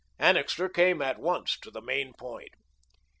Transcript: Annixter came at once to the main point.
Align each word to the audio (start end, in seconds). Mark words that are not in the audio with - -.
Annixter 0.17 0.67
came 0.67 0.99
at 1.03 1.19
once 1.19 1.59
to 1.59 1.69
the 1.69 1.79
main 1.79 2.13
point. 2.13 2.55